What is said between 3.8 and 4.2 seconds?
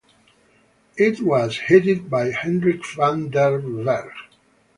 Bergh.